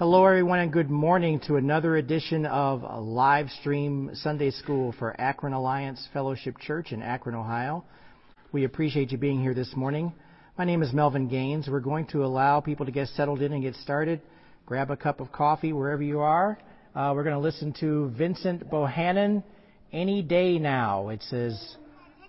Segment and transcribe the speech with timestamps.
[0.00, 5.52] Hello, everyone, and good morning to another edition of live stream Sunday School for Akron
[5.52, 7.84] Alliance Fellowship Church in Akron, Ohio.
[8.50, 10.14] We appreciate you being here this morning.
[10.56, 11.68] My name is Melvin Gaines.
[11.68, 14.22] We're going to allow people to get settled in and get started.
[14.64, 16.58] Grab a cup of coffee wherever you are.
[16.96, 19.44] Uh, we're going to listen to Vincent Bohanan,
[19.92, 21.10] Any Day Now.
[21.10, 21.76] It says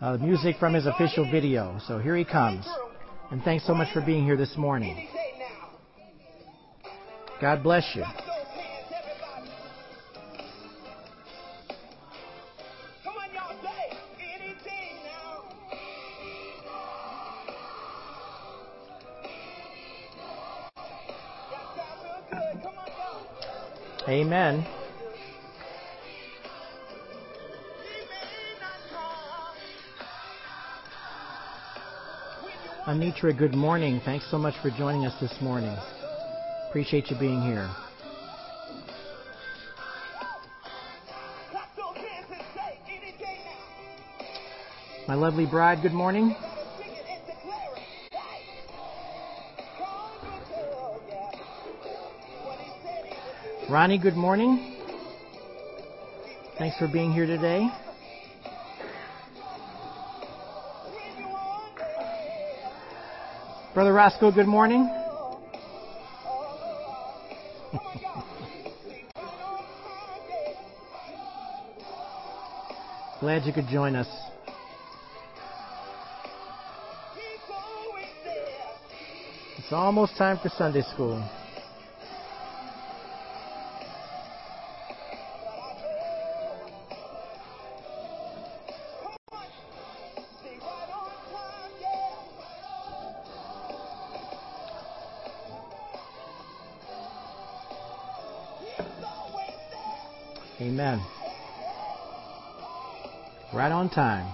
[0.02, 1.80] uh, music from his official video.
[1.88, 2.66] So here he comes.
[3.32, 5.08] And thanks so much for being here this morning.
[7.42, 8.04] God bless you.
[24.08, 24.68] Amen.
[32.86, 34.00] Anitra, good morning.
[34.06, 35.76] Thanks so much for joining us this morning.
[36.72, 37.70] Appreciate you being here.
[45.06, 46.34] My lovely bride, good morning.
[53.70, 54.78] Ronnie, good morning.
[56.58, 57.68] Thanks for being here today.
[63.74, 65.01] Brother Roscoe, good morning.
[73.22, 74.08] Glad you could join us.
[79.60, 81.24] It's almost time for Sunday school.
[103.92, 104.28] Time.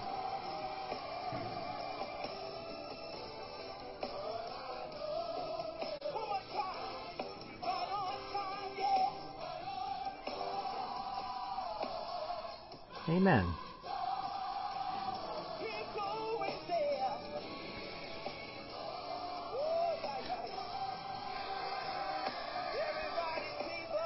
[13.09, 13.47] Amen.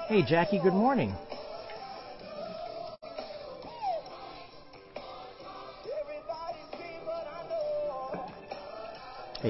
[0.07, 1.16] Hey, Jackie, good morning.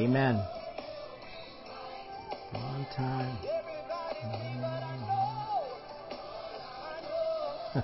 [0.01, 0.35] Amen.
[2.55, 3.37] On time.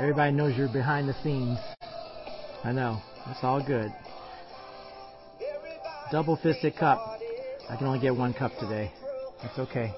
[0.00, 1.60] Everybody knows you're behind the scenes.
[2.64, 3.00] I know.
[3.26, 3.92] That's all good.
[6.10, 7.20] Double fisted cup.
[7.70, 8.90] I can only get one cup today.
[9.42, 9.94] That's okay.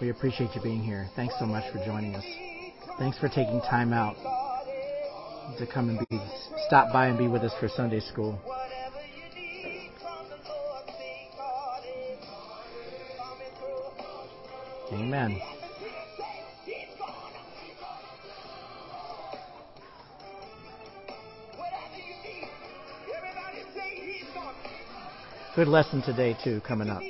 [0.00, 1.08] We appreciate you being here.
[1.14, 2.24] Thanks so much for joining us.
[2.98, 4.16] Thanks for taking time out
[5.58, 6.20] to come and be
[6.66, 8.40] stop by and be with us for Sunday school.
[14.92, 15.40] Amen.
[25.54, 27.00] Good lesson today too coming up.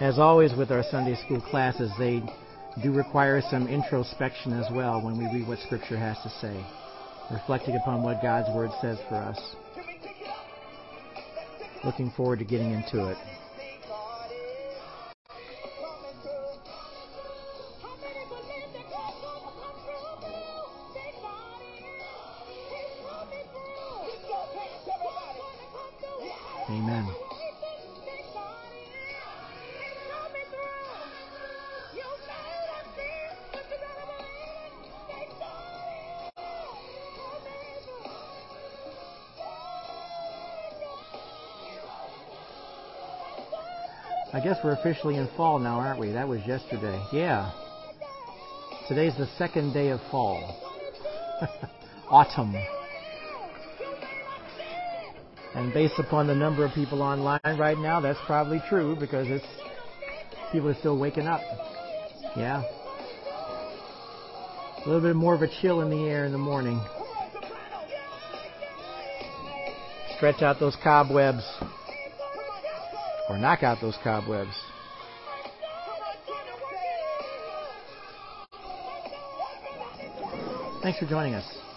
[0.00, 2.22] As always with our Sunday school classes, they
[2.84, 6.64] do require some introspection as well when we read what Scripture has to say,
[7.32, 9.56] reflecting upon what God's Word says for us.
[11.84, 13.16] Looking forward to getting into it.
[44.58, 46.12] Guess we're officially in fall now, aren't we?
[46.12, 47.02] That was yesterday.
[47.12, 47.52] Yeah.
[48.88, 50.40] Today's the second day of fall.
[52.10, 52.54] Autumn.
[55.54, 59.44] And based upon the number of people online right now, that's probably true because it's
[60.52, 61.40] people are still waking up.
[62.36, 62.62] Yeah.
[64.76, 66.80] A little bit more of a chill in the air in the morning.
[70.16, 71.44] Stretch out those cobwebs
[73.28, 74.54] or knock out those cobwebs.
[80.82, 81.67] Thanks for joining us.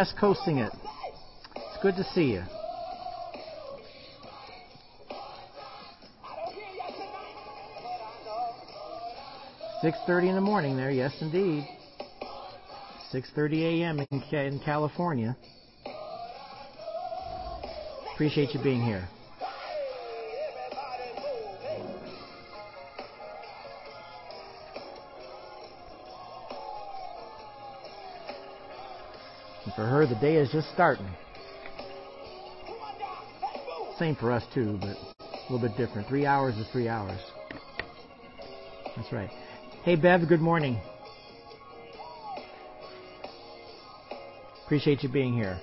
[0.00, 0.72] West Coasting it.
[1.56, 2.42] It's good to see you.
[9.82, 11.68] Six thirty in the morning there, yes indeed.
[13.10, 14.00] Six thirty a.m.
[14.10, 15.36] In, in California.
[18.14, 19.06] Appreciate you being here.
[29.80, 31.08] For her, the day is just starting.
[33.98, 36.06] Same for us too, but a little bit different.
[36.06, 37.18] Three hours is three hours.
[38.94, 39.30] That's right.
[39.82, 40.78] Hey, Bev, good morning.
[44.66, 45.58] Appreciate you being here.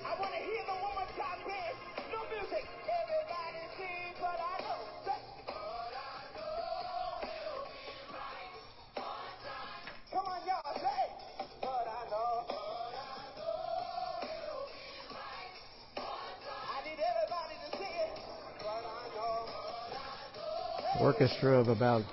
[21.68, 22.04] Of about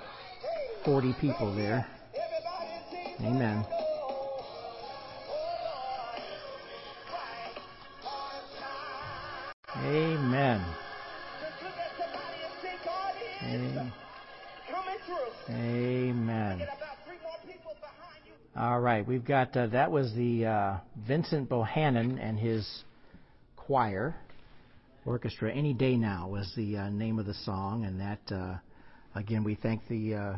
[0.83, 1.87] 40 people there.
[3.21, 3.65] Amen.
[9.77, 10.65] Amen.
[13.45, 13.93] Amen.
[15.49, 16.67] Amen.
[18.57, 20.77] All right, we've got uh, that was the uh,
[21.07, 22.83] Vincent Bohanan and his
[23.55, 24.17] choir
[25.05, 25.49] orchestra.
[25.49, 28.57] Any day now was the uh, name of the song, and that uh,
[29.15, 30.35] again we thank the, uh,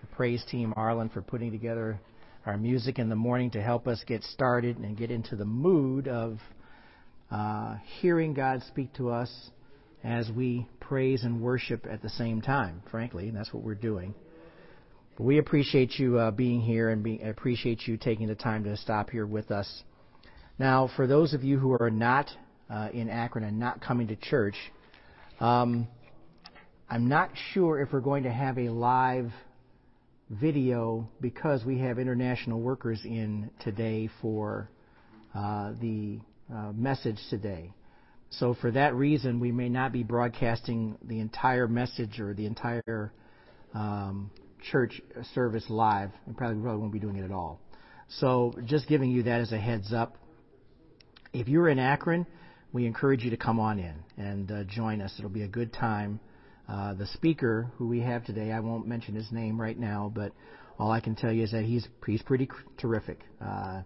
[0.00, 2.00] the praise team Arlen for putting together
[2.46, 6.08] our music in the morning to help us get started and get into the mood
[6.08, 6.38] of
[7.30, 9.50] uh, hearing God speak to us
[10.02, 12.82] as we praise and worship at the same time.
[12.90, 14.14] Frankly, that's what we're doing.
[15.16, 18.76] But we appreciate you uh, being here and be, appreciate you taking the time to
[18.76, 19.82] stop here with us.
[20.58, 22.30] Now, for those of you who are not
[22.70, 24.56] uh, in Akron and not coming to church,
[25.40, 25.86] um,
[26.90, 29.30] I'm not sure if we're going to have a live
[30.30, 34.70] video because we have international workers in today for
[35.34, 36.18] uh, the
[36.50, 37.74] uh, message today.
[38.30, 43.12] So for that reason, we may not be broadcasting the entire message or the entire
[43.74, 44.30] um,
[44.72, 45.02] church
[45.34, 47.60] service live, and probably, probably won't be doing it at all.
[48.08, 50.16] So just giving you that as a heads up.
[51.34, 52.26] If you're in Akron,
[52.72, 55.12] we encourage you to come on in and uh, join us.
[55.18, 56.18] It'll be a good time.
[56.68, 60.32] Uh, the speaker who we have today, I won't mention his name right now, but
[60.78, 63.20] all I can tell you is that he's he's pretty terrific.
[63.40, 63.82] Uh,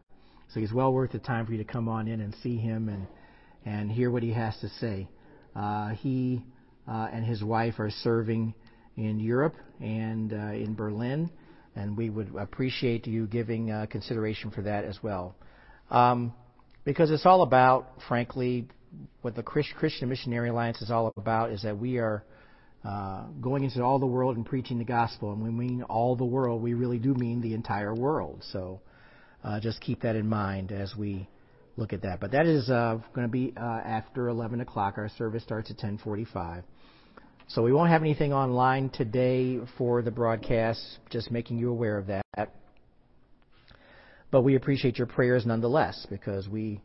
[0.53, 2.89] so he's well worth the time for you to come on in and see him
[2.89, 3.07] and
[3.65, 5.09] and hear what he has to say.
[5.55, 6.43] Uh, he
[6.89, 8.53] uh, and his wife are serving
[8.97, 11.31] in Europe and uh, in Berlin,
[11.77, 15.37] and we would appreciate you giving uh, consideration for that as well.
[15.91, 16.33] Um,
[16.85, 18.67] because it's all about, frankly,
[19.21, 22.25] what the Christian Missionary Alliance is all about is that we are
[22.85, 25.33] uh, going into all the world and preaching the gospel.
[25.33, 28.43] And when we mean all the world, we really do mean the entire world.
[28.51, 28.81] So
[29.45, 31.29] uh, just keep that in mind as we
[31.77, 32.21] look at that.
[32.21, 34.95] But that is uh, going to be uh, after 11 o'clock.
[34.99, 36.65] Our service starts at 10:45.
[37.49, 40.81] So we won't have anything online today for the broadcast.
[41.11, 42.23] Just making you aware of that.
[44.31, 46.81] But we appreciate your prayers nonetheless because we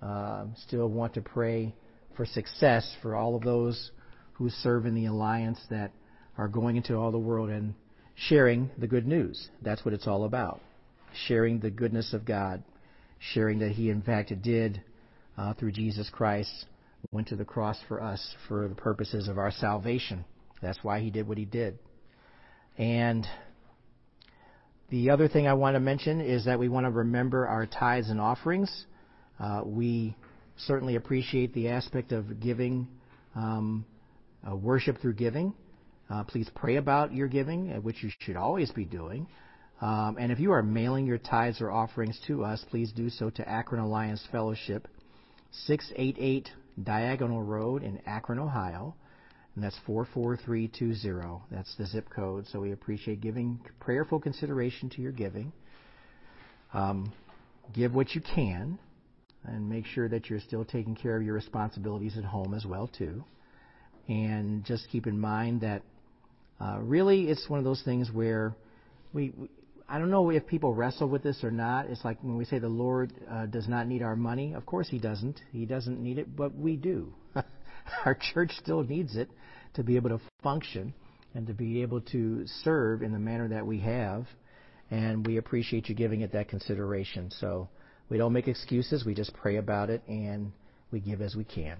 [0.00, 1.74] uh, still want to pray
[2.16, 3.90] for success for all of those
[4.34, 5.92] who serve in the alliance that
[6.38, 7.74] are going into all the world and
[8.14, 9.48] sharing the good news.
[9.62, 10.60] That's what it's all about.
[11.26, 12.62] Sharing the goodness of God,
[13.18, 14.82] sharing that He, in fact, did
[15.36, 16.66] uh, through Jesus Christ,
[17.10, 20.24] went to the cross for us for the purposes of our salvation.
[20.60, 21.78] That's why He did what He did.
[22.78, 23.26] And
[24.88, 28.10] the other thing I want to mention is that we want to remember our tithes
[28.10, 28.86] and offerings.
[29.40, 30.14] Uh, we
[30.56, 32.86] certainly appreciate the aspect of giving,
[33.34, 33.84] um,
[34.48, 35.54] uh, worship through giving.
[36.10, 39.26] Uh, please pray about your giving, uh, which you should always be doing.
[39.80, 43.30] Um, and if you are mailing your tithes or offerings to us, please do so
[43.30, 44.86] to Akron Alliance Fellowship,
[45.66, 46.50] 688
[46.82, 48.94] Diagonal Road in Akron, Ohio.
[49.54, 51.42] And that's 44320.
[51.50, 52.46] That's the zip code.
[52.46, 55.52] So we appreciate giving prayerful consideration to your giving.
[56.72, 57.12] Um,
[57.74, 58.78] give what you can
[59.44, 62.86] and make sure that you're still taking care of your responsibilities at home as well
[62.86, 63.24] too.
[64.08, 65.82] And just keep in mind that
[66.60, 68.54] uh, really it's one of those things where
[69.12, 69.48] we, we
[69.88, 71.86] I don't know if people wrestle with this or not.
[71.86, 74.54] It's like when we say the Lord uh, does not need our money.
[74.54, 75.40] Of course, He doesn't.
[75.52, 77.12] He doesn't need it, but we do.
[78.04, 79.28] our church still needs it
[79.74, 80.94] to be able to function
[81.34, 84.26] and to be able to serve in the manner that we have.
[84.90, 87.30] And we appreciate you giving it that consideration.
[87.30, 87.68] So
[88.08, 89.04] we don't make excuses.
[89.04, 90.52] We just pray about it and
[90.90, 91.78] we give as we can.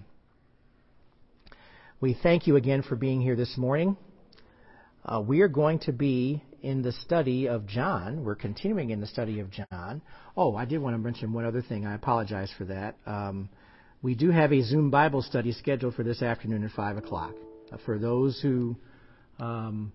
[2.01, 3.95] We thank you again for being here this morning.
[5.05, 8.23] Uh, we are going to be in the study of John.
[8.23, 10.01] We're continuing in the study of John.
[10.35, 11.85] Oh, I did want to mention one other thing.
[11.85, 12.95] I apologize for that.
[13.05, 13.49] Um,
[14.01, 17.35] we do have a Zoom Bible study scheduled for this afternoon at 5 o'clock.
[17.71, 18.75] Uh, for those who
[19.39, 19.93] um,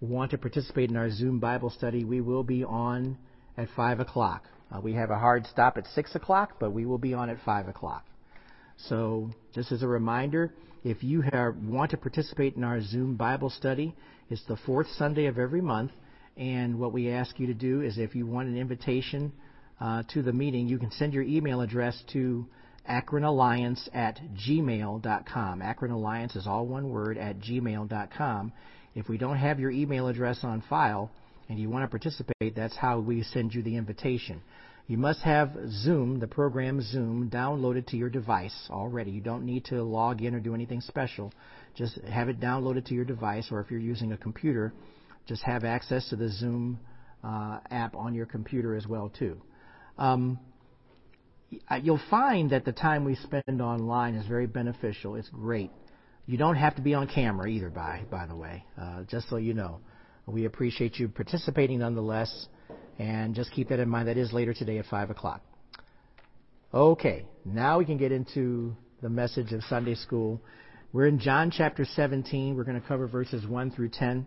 [0.00, 3.18] want to participate in our Zoom Bible study, we will be on
[3.56, 4.44] at 5 o'clock.
[4.70, 7.38] Uh, we have a hard stop at 6 o'clock, but we will be on at
[7.44, 8.04] 5 o'clock.
[8.76, 10.52] So, just as a reminder,
[10.84, 13.94] if you have, want to participate in our Zoom Bible study,
[14.30, 15.92] it's the fourth Sunday of every month.
[16.36, 19.32] And what we ask you to do is if you want an invitation
[19.80, 22.46] uh, to the meeting, you can send your email address to
[22.88, 25.62] akronalliance at gmail.com.
[25.62, 28.52] Akron Alliance is all one word at gmail.com.
[28.94, 31.10] If we don't have your email address on file
[31.48, 34.40] and you want to participate, that's how we send you the invitation.
[34.88, 39.10] You must have Zoom, the program Zoom, downloaded to your device already.
[39.10, 41.30] You don't need to log in or do anything special.
[41.74, 44.72] Just have it downloaded to your device, or if you're using a computer,
[45.26, 46.80] just have access to the Zoom
[47.22, 49.38] uh, app on your computer as well too.
[49.98, 50.38] Um,
[51.82, 55.16] you'll find that the time we spend online is very beneficial.
[55.16, 55.70] It's great.
[56.24, 58.64] You don't have to be on camera either, by by the way.
[58.80, 59.80] Uh, just so you know,
[60.24, 62.48] we appreciate you participating nonetheless,
[62.98, 64.08] and just keep that in mind.
[64.08, 65.42] That is later today at five o'clock.
[66.72, 70.40] Okay, now we can get into the message of Sunday school.
[70.92, 72.56] We're in John chapter 17.
[72.56, 74.26] We're going to cover verses 1 through 10.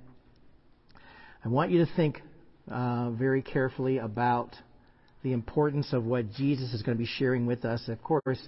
[1.44, 2.22] I want you to think
[2.70, 4.56] uh, very carefully about
[5.24, 7.88] the importance of what Jesus is going to be sharing with us.
[7.88, 8.40] Of course,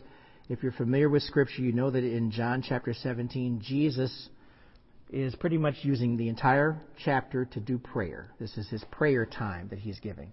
[0.49, 4.29] if you're familiar with Scripture, you know that in John chapter 17, Jesus
[5.13, 8.31] is pretty much using the entire chapter to do prayer.
[8.39, 10.31] This is his prayer time that he's giving.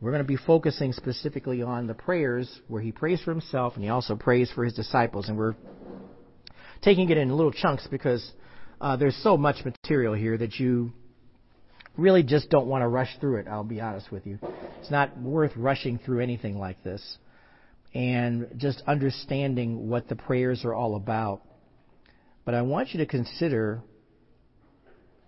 [0.00, 3.84] We're going to be focusing specifically on the prayers where he prays for himself and
[3.84, 5.28] he also prays for his disciples.
[5.28, 5.54] And we're
[6.82, 8.32] taking it in little chunks because
[8.80, 10.92] uh, there's so much material here that you
[11.96, 14.38] really just don't want to rush through it, I'll be honest with you.
[14.80, 17.18] It's not worth rushing through anything like this.
[17.94, 21.42] And just understanding what the prayers are all about.
[22.44, 23.82] But I want you to consider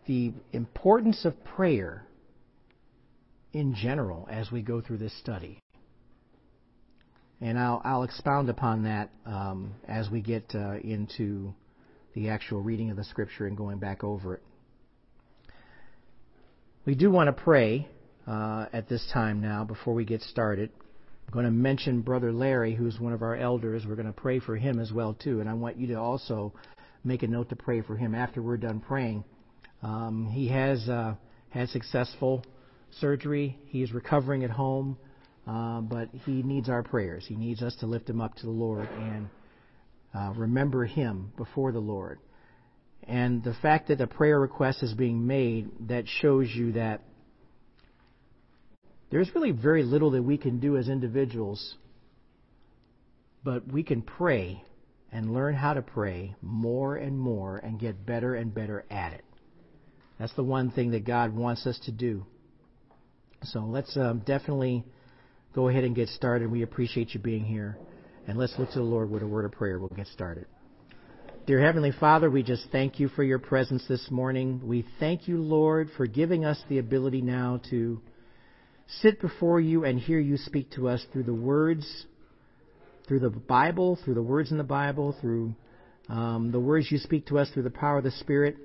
[0.07, 2.07] the importance of prayer
[3.53, 5.59] in general as we go through this study.
[7.41, 11.53] And I'll, I'll expound upon that um, as we get uh, into
[12.15, 14.43] the actual reading of the scripture and going back over it.
[16.85, 17.89] We do want to pray
[18.27, 20.71] uh, at this time now before we get started.
[21.27, 23.85] I'm going to mention Brother Larry, who's one of our elders.
[23.87, 26.53] We're going to pray for him as well too, and I want you to also
[27.05, 29.25] make a note to pray for him after we're done praying.
[29.83, 31.15] Um, he has uh,
[31.51, 32.45] had successful
[33.01, 33.59] surgery.
[33.67, 34.97] He is recovering at home,
[35.47, 37.25] uh, but he needs our prayers.
[37.27, 39.29] He needs us to lift him up to the Lord and
[40.15, 42.19] uh, remember him before the Lord.
[43.05, 47.03] And the fact that a prayer request is being made, that shows you that
[49.11, 51.75] there's really very little that we can do as individuals,
[53.43, 54.63] but we can pray
[55.11, 59.25] and learn how to pray more and more and get better and better at it.
[60.19, 62.25] That's the one thing that God wants us to do.
[63.45, 64.85] So let's um, definitely
[65.55, 66.51] go ahead and get started.
[66.51, 67.77] We appreciate you being here.
[68.27, 69.79] And let's look to the Lord with a word of prayer.
[69.79, 70.47] We'll get started.
[71.45, 74.61] Dear Heavenly Father, we just thank you for your presence this morning.
[74.63, 78.01] We thank you, Lord, for giving us the ability now to
[79.01, 82.07] sit before you and hear you speak to us through the words,
[83.09, 85.57] through the Bible, through the words in the Bible, through
[86.09, 88.57] um, the words you speak to us through the power of the Spirit.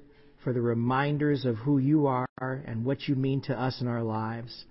[0.44, 4.04] For the reminders of who you are and what you mean to us in our
[4.04, 4.66] lives.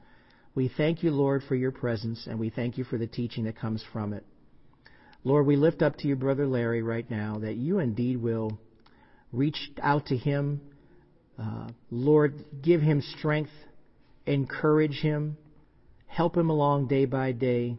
[0.54, 3.58] We thank you, Lord, for your presence, and we thank you for the teaching that
[3.58, 4.24] comes from it.
[5.22, 8.58] Lord, we lift up to you, Brother Larry, right now, that you indeed will
[9.32, 10.60] reach out to him.
[11.38, 13.50] Uh, Lord, give him strength,
[14.24, 15.36] encourage him,
[16.06, 17.76] help him along day by day.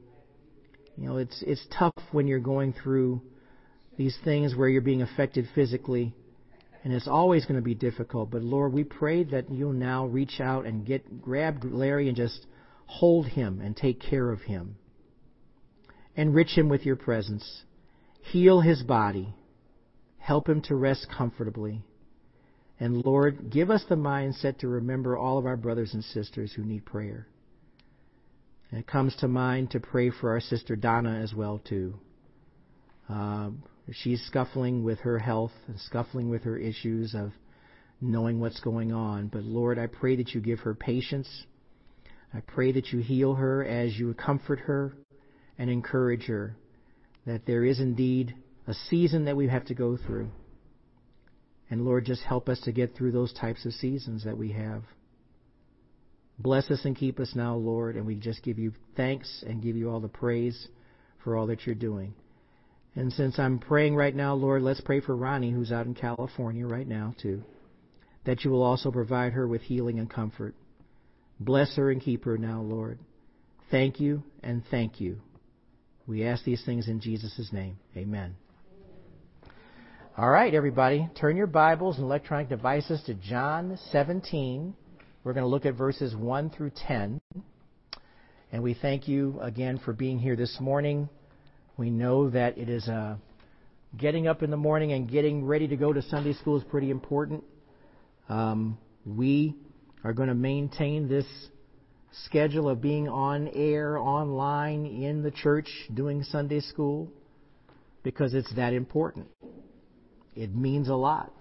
[0.98, 3.22] You know, it's it's tough when you're going through
[3.98, 6.14] these things where you're being affected physically,
[6.88, 8.32] and it's always going to be difficult.
[8.32, 12.46] But Lord, we pray that you'll now reach out and get grab Larry and just
[12.86, 14.78] hold him and take care of him.
[16.16, 17.64] Enrich him with your presence.
[18.22, 19.36] Heal his body.
[20.18, 21.82] Help him to rest comfortably.
[22.80, 26.64] And Lord, give us the mindset to remember all of our brothers and sisters who
[26.64, 27.28] need prayer.
[28.72, 31.96] And it comes to mind to pray for our sister Donna as well too.
[33.10, 33.50] Uh,
[33.96, 37.32] she's scuffling with her health and scuffling with her issues of
[38.02, 39.28] knowing what's going on.
[39.28, 41.46] But Lord, I pray that you give her patience.
[42.34, 44.94] I pray that you heal her as you comfort her
[45.58, 46.56] and encourage her.
[47.26, 48.36] That there is indeed
[48.68, 50.30] a season that we have to go through.
[51.70, 54.84] And Lord, just help us to get through those types of seasons that we have.
[56.40, 59.76] Bless us and keep us now, Lord, and we just give you thanks and give
[59.76, 60.68] you all the praise
[61.24, 62.14] for all that you're doing.
[62.98, 66.66] And since I'm praying right now, Lord, let's pray for Ronnie, who's out in California
[66.66, 67.44] right now, too,
[68.26, 70.56] that you will also provide her with healing and comfort.
[71.40, 72.98] Bless her and keep her now, Lord.
[73.70, 75.20] Thank you and thank you.
[76.08, 77.78] We ask these things in Jesus' name.
[77.96, 78.36] Amen.
[80.18, 84.74] All right, everybody, turn your Bibles and electronic devices to John 17.
[85.24, 87.22] We're going to look at verses 1 through 10.
[88.52, 91.10] And we thank you again for being here this morning.
[91.78, 93.18] We know that it is uh,
[93.96, 96.90] getting up in the morning and getting ready to go to Sunday school is pretty
[96.90, 97.44] important.
[98.30, 99.56] Um, we
[100.04, 101.26] are going to maintain this
[102.26, 107.12] schedule of being on air, online, in the church, doing Sunday school,
[108.02, 109.28] because it's that important.
[110.36, 111.32] It means a lot.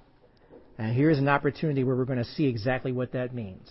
[0.77, 3.70] And here's an opportunity where we're going to see exactly what that means.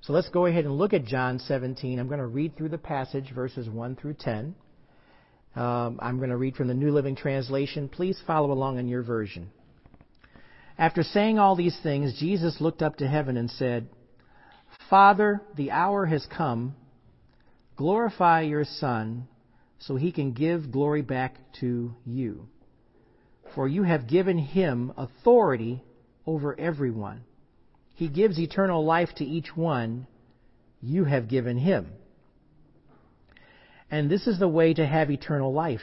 [0.00, 1.98] So let's go ahead and look at John 17.
[1.98, 4.54] I'm going to read through the passage, verses 1 through 10.
[5.54, 7.88] Um, I'm going to read from the New Living Translation.
[7.88, 9.50] Please follow along in your version.
[10.78, 13.88] After saying all these things, Jesus looked up to heaven and said,
[14.88, 16.76] Father, the hour has come.
[17.76, 19.26] Glorify your Son
[19.80, 22.48] so he can give glory back to you.
[23.54, 25.82] For you have given him authority
[26.26, 27.22] over everyone.
[27.94, 30.06] He gives eternal life to each one
[30.80, 31.88] you have given him.
[33.90, 35.80] And this is the way to have eternal life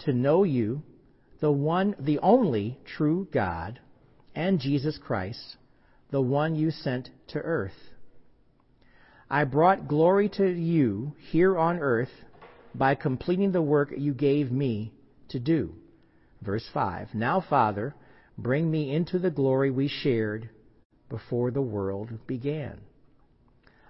[0.00, 0.82] to know you,
[1.40, 3.80] the one, the only true God,
[4.34, 5.56] and Jesus Christ,
[6.10, 7.72] the one you sent to earth.
[9.28, 12.10] I brought glory to you here on earth
[12.74, 14.92] by completing the work you gave me
[15.30, 15.74] to do.
[16.42, 17.94] Verse 5 Now, Father,
[18.38, 20.50] bring me into the glory we shared
[21.08, 22.80] before the world began.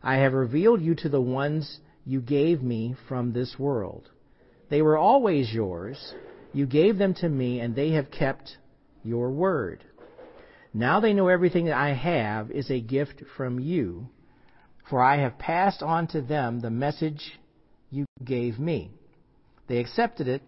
[0.02, 4.08] I have revealed you to the ones you gave me from this world.
[4.70, 6.14] They were always yours.
[6.52, 8.56] You gave them to me, and they have kept
[9.02, 9.84] your word.
[10.72, 14.08] Now they know everything that I have is a gift from you,
[14.88, 17.38] for I have passed on to them the message
[17.90, 18.92] you gave me.
[19.66, 20.42] They accepted it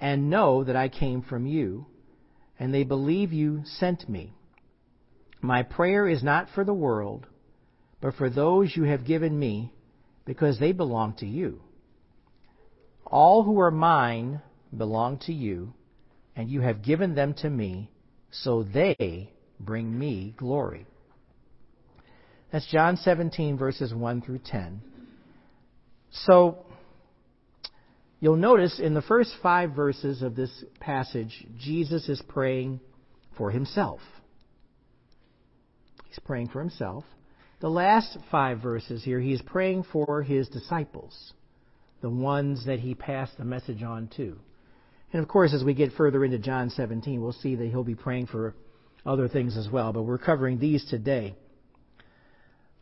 [0.00, 1.86] and know that I came from you,
[2.58, 4.32] and they believe you sent me.
[5.42, 7.26] My prayer is not for the world,
[8.00, 9.72] but for those you have given me,
[10.24, 11.60] because they belong to you.
[13.04, 14.40] All who are mine
[14.76, 15.74] belong to you,
[16.36, 17.90] and you have given them to me,
[18.30, 20.86] so they bring me glory.
[22.52, 24.82] That's John 17, verses 1 through 10.
[26.10, 26.64] So,
[28.18, 32.80] you'll notice in the first five verses of this passage, Jesus is praying
[33.36, 34.00] for himself.
[36.06, 37.04] He's praying for himself.
[37.60, 41.34] The last five verses here, he is praying for his disciples,
[42.00, 44.38] the ones that he passed the message on to.
[45.12, 47.94] And of course, as we get further into John 17, we'll see that he'll be
[47.94, 48.54] praying for
[49.04, 51.34] other things as well, but we're covering these today.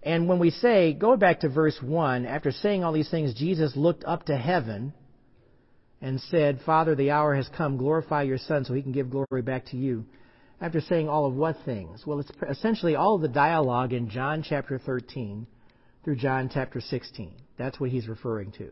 [0.01, 3.73] And when we say, go back to verse 1, after saying all these things, Jesus
[3.75, 4.93] looked up to heaven
[6.01, 9.43] and said, Father, the hour has come, glorify your Son so he can give glory
[9.43, 10.07] back to you
[10.61, 12.05] after saying all of what things?
[12.07, 15.47] Well, it's essentially all of the dialogue in John chapter 13
[16.05, 17.33] through John chapter 16.
[17.57, 18.71] That's what he's referring to.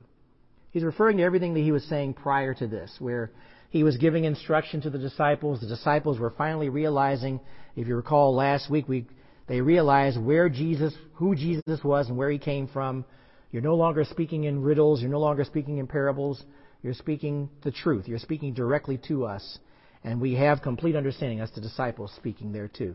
[0.71, 3.31] He's referring to everything that he was saying prior to this, where
[3.71, 5.61] He was giving instruction to the disciples.
[5.61, 7.41] The disciples were finally realizing,
[7.75, 9.07] if you recall last week, we,
[9.49, 13.05] they realized where Jesus, who Jesus was and where he came from.
[13.51, 15.01] You're no longer speaking in riddles.
[15.01, 16.43] You're no longer speaking in parables.
[16.83, 18.07] You're speaking the truth.
[18.07, 19.59] You're speaking directly to us.
[20.07, 21.41] And we have complete understanding.
[21.41, 22.95] That's the disciples speaking there too.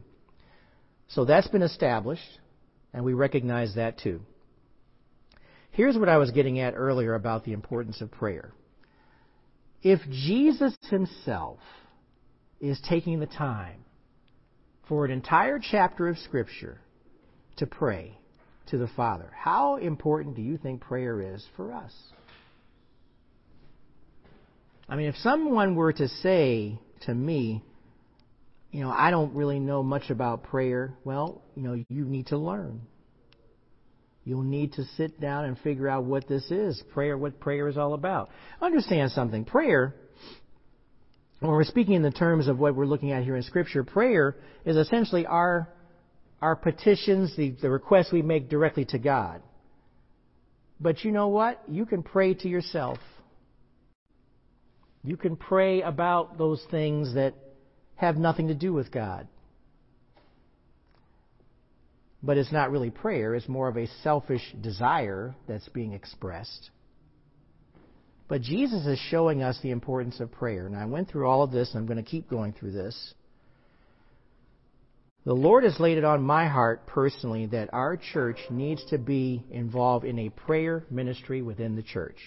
[1.10, 2.40] So that's been established,
[2.94, 4.22] and we recognize that too.
[5.72, 8.54] Here's what I was getting at earlier about the importance of prayer.
[9.84, 11.60] If Jesus himself
[12.62, 13.84] is taking the time
[14.88, 16.80] for an entire chapter of Scripture
[17.58, 18.18] to pray
[18.68, 21.92] to the Father, how important do you think prayer is for us?
[24.88, 27.64] I mean, if someone were to say to me,
[28.72, 32.38] you know, I don't really know much about prayer, well, you know, you need to
[32.38, 32.82] learn.
[34.24, 37.78] You'll need to sit down and figure out what this is, prayer, what prayer is
[37.78, 38.30] all about.
[38.62, 39.46] Understand something.
[39.46, 39.96] Prayer,
[41.40, 44.36] when we're speaking in the terms of what we're looking at here in Scripture, prayer
[44.64, 45.68] is essentially our,
[46.40, 49.42] our petitions, the, the requests we make directly to God.
[50.80, 51.62] But you know what?
[51.68, 53.00] You can pray to yourself.
[55.04, 57.34] You can pray about those things that
[57.96, 59.28] have nothing to do with God.
[62.24, 66.70] But it's not really prayer, it's more of a selfish desire that's being expressed.
[68.28, 70.66] But Jesus is showing us the importance of prayer.
[70.66, 73.14] And I went through all of this, and I'm going to keep going through this.
[75.26, 79.44] The Lord has laid it on my heart personally that our church needs to be
[79.52, 82.18] involved in a prayer ministry within the church.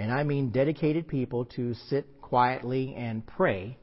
[0.00, 3.76] And I mean dedicated people to sit quietly and pray.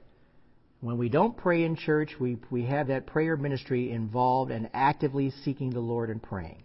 [0.81, 5.29] When we don't pray in church, we, we have that prayer ministry involved and actively
[5.45, 6.63] seeking the Lord and praying.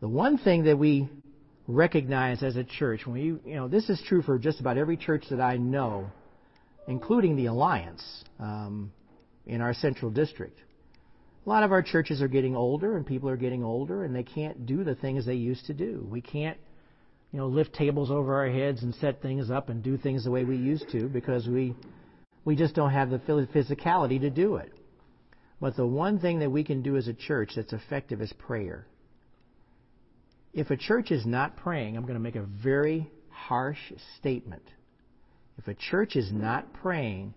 [0.00, 1.10] The one thing that we
[1.68, 4.96] recognize as a church, when we, you know, this is true for just about every
[4.96, 6.10] church that I know,
[6.88, 8.92] including the Alliance um,
[9.44, 10.58] in our central district.
[11.44, 14.22] A lot of our churches are getting older, and people are getting older, and they
[14.22, 16.06] can't do the things they used to do.
[16.10, 16.56] We can't
[17.32, 20.30] you know, lift tables over our heads and set things up and do things the
[20.30, 21.74] way we used to because we
[22.44, 24.72] we just don't have the physicality to do it.
[25.60, 28.86] But the one thing that we can do as a church that's effective is prayer.
[30.52, 33.78] If a church is not praying, I'm going to make a very harsh
[34.18, 34.64] statement.
[35.56, 37.34] If a church is not praying,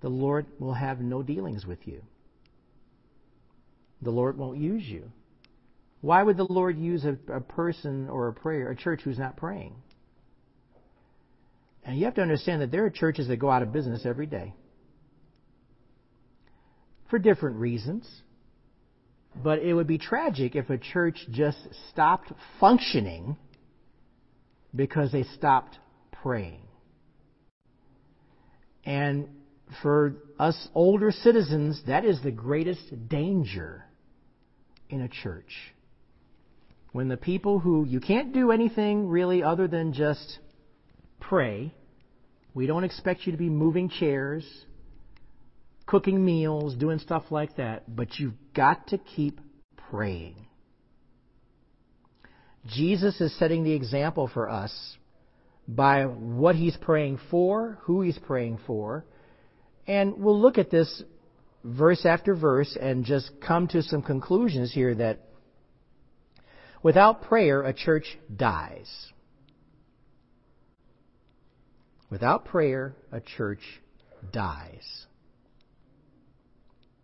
[0.00, 2.00] the Lord will have no dealings with you.
[4.02, 5.10] The Lord won't use you.
[6.04, 9.38] Why would the Lord use a, a person or a prayer, a church who's not
[9.38, 9.74] praying?
[11.82, 14.26] And you have to understand that there are churches that go out of business every
[14.26, 14.52] day
[17.08, 18.06] for different reasons.
[19.42, 21.56] But it would be tragic if a church just
[21.90, 23.38] stopped functioning
[24.76, 25.78] because they stopped
[26.12, 26.60] praying.
[28.84, 29.28] And
[29.80, 33.86] for us older citizens, that is the greatest danger
[34.90, 35.73] in a church
[36.94, 40.38] when the people who you can't do anything really other than just
[41.18, 41.74] pray,
[42.54, 44.46] we don't expect you to be moving chairs,
[45.86, 49.40] cooking meals, doing stuff like that, but you've got to keep
[49.90, 50.46] praying.
[52.66, 54.96] Jesus is setting the example for us
[55.66, 59.04] by what he's praying for, who he's praying for,
[59.88, 61.02] and we'll look at this
[61.64, 65.18] verse after verse and just come to some conclusions here that
[66.84, 69.10] Without prayer, a church dies.
[72.10, 73.62] Without prayer, a church
[74.30, 75.06] dies.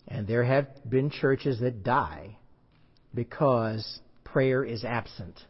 [0.07, 2.37] And there have been churches that die
[3.15, 5.41] because prayer is absent.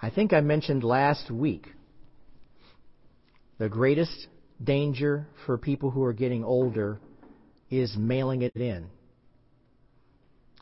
[0.00, 1.66] I think I mentioned last week
[3.58, 4.28] the greatest
[4.64, 7.00] danger for people who are getting older
[7.68, 8.86] is mailing it in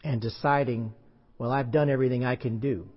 [0.02, 0.92] and deciding
[1.38, 2.88] well, I've done everything I can do.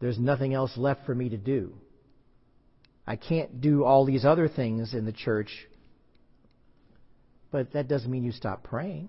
[0.00, 1.74] There's nothing else left for me to do.
[3.06, 5.50] I can't do all these other things in the church,
[7.50, 9.08] but that doesn't mean you stop praying.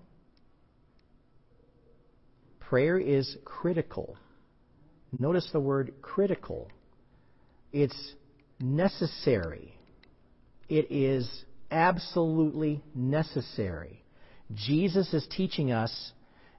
[2.60, 4.16] Prayer is critical.
[5.18, 6.70] Notice the word critical.
[7.70, 8.14] It's
[8.60, 9.76] necessary.
[10.68, 14.02] It is absolutely necessary.
[14.54, 16.12] Jesus is teaching us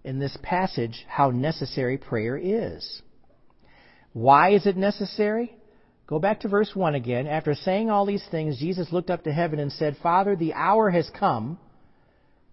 [0.03, 3.01] in this passage how necessary prayer is.
[4.13, 5.55] Why is it necessary?
[6.05, 7.27] Go back to verse 1 again.
[7.27, 10.89] After saying all these things, Jesus looked up to heaven and said, Father, the hour
[10.89, 11.57] has come.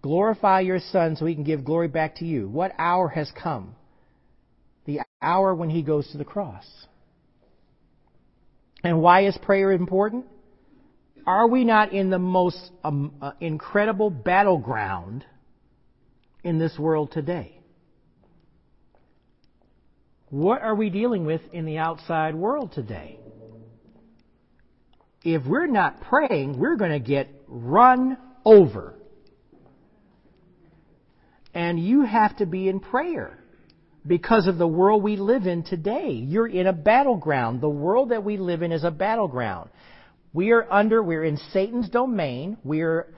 [0.01, 2.47] Glorify your Son so he can give glory back to you.
[2.47, 3.75] What hour has come?
[4.85, 6.65] The hour when he goes to the cross.
[8.83, 10.25] And why is prayer important?
[11.27, 15.23] Are we not in the most um, uh, incredible battleground
[16.43, 17.59] in this world today?
[20.29, 23.19] What are we dealing with in the outside world today?
[25.23, 28.95] If we're not praying, we're going to get run over.
[31.53, 33.37] And you have to be in prayer
[34.07, 36.11] because of the world we live in today.
[36.11, 37.61] You're in a battleground.
[37.61, 39.69] The world that we live in is a battleground.
[40.33, 42.57] We are under, we're in Satan's domain.
[42.63, 43.13] We're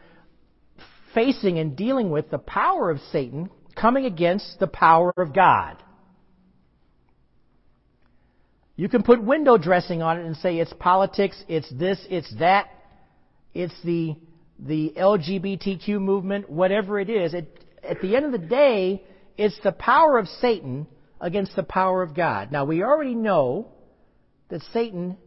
[1.14, 5.82] facing and dealing with the power of Satan coming against the power of God.
[8.76, 12.70] You can put window dressing on it and say it's politics, it's this, it's that,
[13.54, 14.16] it's the,
[14.58, 17.34] the LGBTQ movement, whatever it is.
[17.34, 19.04] It, at the end of the day,
[19.38, 20.88] it's the power of Satan
[21.22, 22.52] against the power of God.
[22.52, 23.68] Now, we already know
[24.50, 25.18] that Satan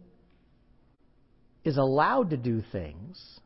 [1.65, 3.41] is allowed to do things,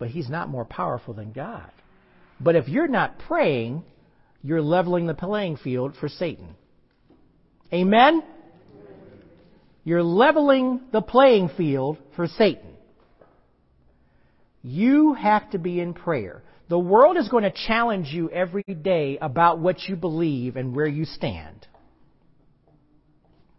[0.00, 1.70] but he's not more powerful than God.
[2.40, 3.84] But if you're not praying,
[4.42, 6.56] you're leveling the playing field for Satan.
[7.72, 8.24] Amen?
[9.84, 12.70] You're leveling the playing field for Satan.
[14.62, 16.42] You have to be in prayer.
[16.68, 20.86] The world is going to challenge you every day about what you believe and where
[20.86, 21.66] you stand.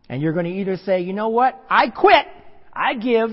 [0.10, 2.26] And you're going to either say, you know what, I quit,
[2.74, 3.30] I give,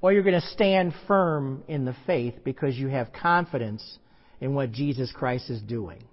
[0.00, 3.98] or you're going to stand firm in the faith because you have confidence
[4.40, 6.04] in what Jesus Christ is doing.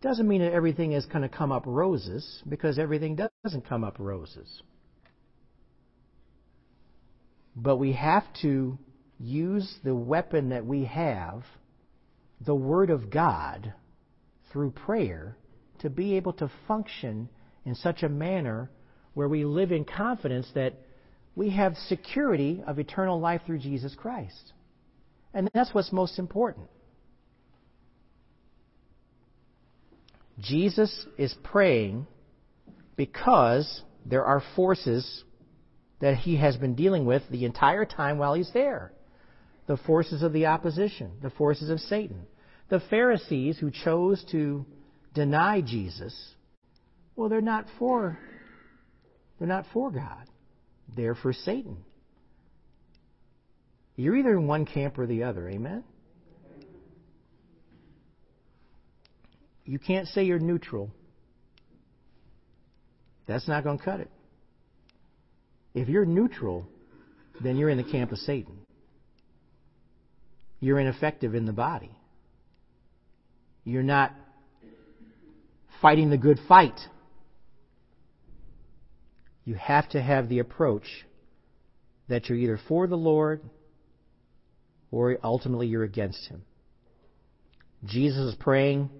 [0.00, 3.96] Doesn't mean that everything is going to come up roses, because everything doesn't come up
[3.98, 4.62] roses.
[7.56, 8.78] But we have to
[9.18, 11.42] use the weapon that we have,
[12.40, 13.72] the Word of God,
[14.52, 15.36] through prayer,
[15.80, 17.28] to be able to function
[17.64, 18.70] in such a manner
[19.14, 20.74] where we live in confidence that
[21.38, 24.52] we have security of eternal life through Jesus Christ.
[25.32, 26.66] And that's what's most important.
[30.40, 32.08] Jesus is praying
[32.96, 35.22] because there are forces
[36.00, 38.92] that he has been dealing with the entire time while he's there
[39.68, 42.26] the forces of the opposition, the forces of Satan.
[42.68, 44.64] The Pharisees who chose to
[45.14, 46.34] deny Jesus,
[47.14, 48.18] well, they're not for
[49.38, 50.26] they're not for God.
[50.96, 51.78] They're for Satan.
[53.96, 55.84] You're either in one camp or the other, amen?
[59.64, 60.90] You can't say you're neutral.
[63.26, 64.10] That's not going to cut it.
[65.74, 66.66] If you're neutral,
[67.42, 68.58] then you're in the camp of Satan
[70.60, 71.90] you're ineffective in the body.
[73.64, 74.12] You're not
[75.80, 76.78] fighting the good fight.
[79.48, 80.84] You have to have the approach
[82.06, 83.40] that you're either for the Lord
[84.90, 86.42] or ultimately you're against Him.
[87.86, 88.90] Jesus is praying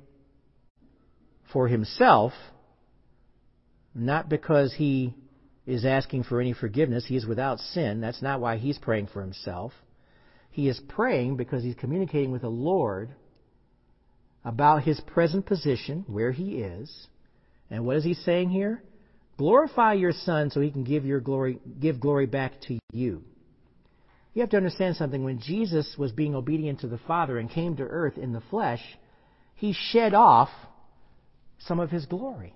[1.52, 2.32] for Himself,
[3.94, 5.12] not because He
[5.66, 7.04] is asking for any forgiveness.
[7.06, 8.00] He is without sin.
[8.00, 9.74] That's not why He's praying for Himself.
[10.48, 13.11] He is praying because he's communicating with the Lord
[14.46, 17.06] about his present position, where he is.
[17.70, 18.82] And what is he saying here?
[19.38, 23.22] Glorify your son so he can give your glory give glory back to you.
[24.35, 25.24] You have to understand something.
[25.24, 28.83] When Jesus was being obedient to the Father and came to earth in the flesh,
[29.55, 30.51] he shed off
[31.61, 32.55] some of his glory.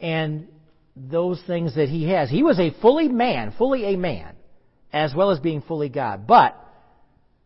[0.00, 0.48] And
[0.96, 2.28] those things that he has.
[2.28, 4.34] He was a fully man, fully a man
[4.92, 6.26] as well as being fully God.
[6.26, 6.56] But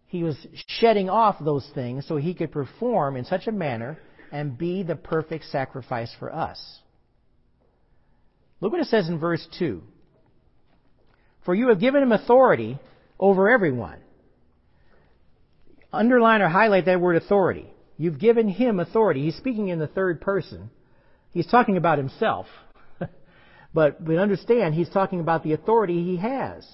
[0.07, 3.99] he was shedding off those things so he could perform in such a manner
[4.33, 6.81] and be the perfect sacrifice for us.
[8.61, 9.83] Look what it says in verse 2.
[11.45, 12.79] For you have given him authority
[13.19, 13.99] over everyone.
[15.93, 17.67] Underline or highlight that word authority.
[17.97, 19.25] You've given him authority.
[19.25, 20.71] He's speaking in the third person.
[21.31, 22.47] He's talking about himself.
[23.75, 26.67] but, but understand, he's talking about the authority he has.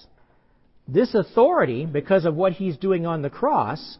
[0.87, 3.97] This authority, because of what he's doing on the cross,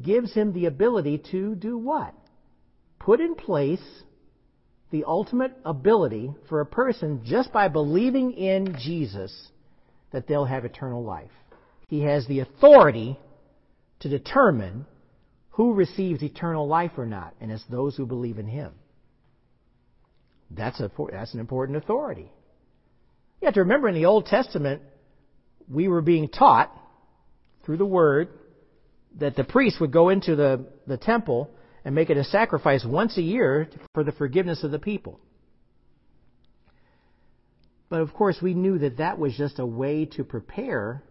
[0.00, 2.14] gives him the ability to do what?
[3.06, 4.02] Put in place
[4.90, 9.32] the ultimate ability for a person just by believing in Jesus
[10.10, 11.30] that they'll have eternal life.
[11.86, 13.16] He has the authority
[14.00, 14.86] to determine
[15.50, 18.72] who receives eternal life or not, and it's those who believe in him.
[20.50, 22.32] That's, a, that's an important authority.
[23.40, 24.82] You have to remember in the Old Testament,
[25.72, 26.76] we were being taught
[27.64, 28.30] through the word
[29.20, 31.52] that the priest would go into the, the temple
[31.86, 35.20] and make it a sacrifice once a year for the forgiveness of the people.
[37.88, 41.04] But of course, we knew that that was just a way to prepare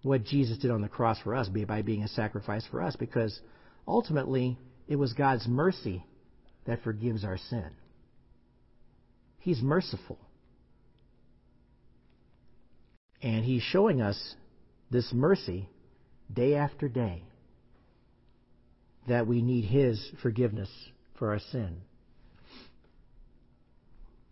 [0.00, 3.38] what Jesus did on the cross for us by being a sacrifice for us, because
[3.86, 6.02] ultimately it was God's mercy
[6.64, 7.68] that forgives our sin.
[9.40, 10.18] He's merciful.
[13.20, 14.34] And He's showing us
[14.90, 15.68] this mercy
[16.32, 17.24] day after day
[19.08, 20.70] that we need His forgiveness
[21.18, 21.80] for our sin.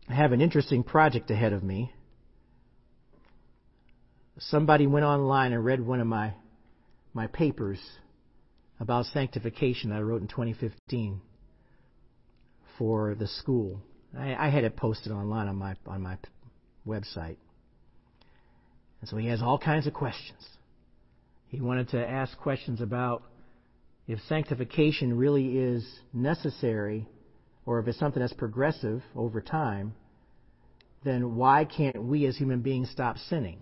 [0.08, 1.92] I have an interesting project ahead of me.
[4.38, 6.34] Somebody went online and read one of my
[7.14, 7.78] my papers
[8.80, 11.20] about sanctification that I wrote in 2015
[12.78, 13.80] for the school.
[14.18, 16.18] I, I had it posted online on my on my
[16.86, 17.36] website.
[19.00, 20.46] And so he has all kinds of questions.
[21.48, 23.22] He wanted to ask questions about
[24.06, 27.06] if sanctification really is necessary
[27.64, 29.94] or if it's something that's progressive over time,
[31.04, 33.58] then why can't we as human beings stop sinning?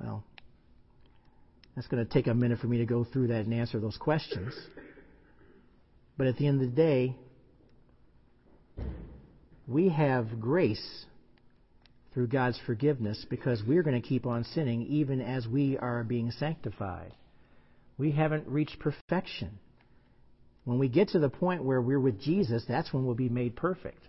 [0.00, 0.24] Well,
[1.74, 3.96] that's going to take a minute for me to go through that and answer those
[3.96, 4.54] questions.
[6.16, 7.16] But at the end of the day,
[9.66, 11.06] we have grace
[12.12, 16.32] through God's forgiveness because we're going to keep on sinning even as we are being
[16.32, 17.14] sanctified.
[18.00, 19.58] We haven't reached perfection.
[20.64, 23.54] When we get to the point where we're with Jesus, that's when we'll be made
[23.54, 24.02] perfect.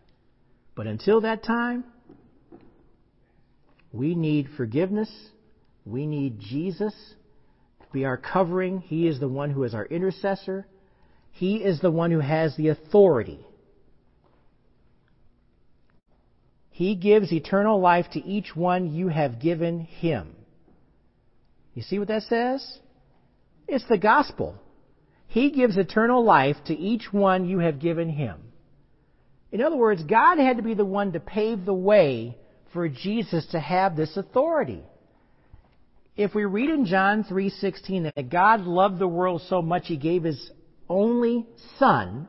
[0.76, 1.84] But until that time,
[3.92, 5.12] we need forgiveness.
[5.86, 6.94] We need Jesus
[7.82, 8.80] to be our covering.
[8.80, 10.66] He is the one who is our intercessor.
[11.32, 13.46] He is the one who has the authority
[16.82, 20.36] He gives eternal life to each one you have given him.
[21.76, 22.80] You see what that says?
[23.68, 24.56] It's the gospel.
[25.28, 28.38] He gives eternal life to each one you have given him.
[29.52, 32.38] In other words, God had to be the one to pave the way
[32.74, 34.82] for Jesus to have this authority.
[36.16, 40.24] If we read in John 3:16 that God loved the world so much he gave
[40.24, 40.52] his
[40.90, 41.48] only
[41.78, 42.28] son,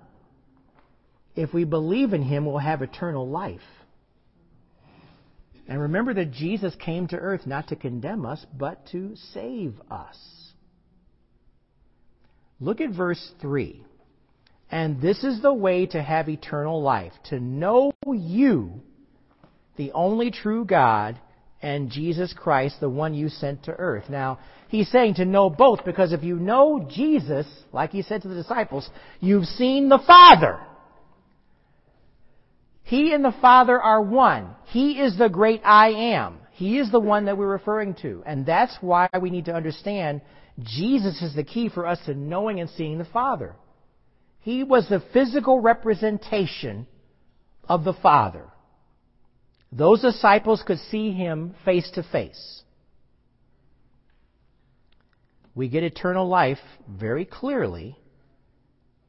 [1.34, 3.60] if we believe in him we'll have eternal life.
[5.68, 10.41] And remember that Jesus came to earth not to condemn us, but to save us.
[12.62, 13.82] Look at verse 3.
[14.70, 18.80] And this is the way to have eternal life, to know you,
[19.76, 21.18] the only true God,
[21.60, 24.04] and Jesus Christ, the one you sent to earth.
[24.08, 28.28] Now, he's saying to know both, because if you know Jesus, like he said to
[28.28, 28.88] the disciples,
[29.20, 30.60] you've seen the Father.
[32.84, 34.54] He and the Father are one.
[34.66, 36.38] He is the great I am.
[36.52, 38.22] He is the one that we're referring to.
[38.24, 40.20] And that's why we need to understand
[40.64, 43.54] Jesus is the key for us to knowing and seeing the Father.
[44.40, 46.86] He was the physical representation
[47.68, 48.46] of the Father.
[49.70, 52.62] Those disciples could see him face to face.
[55.54, 57.96] We get eternal life very clearly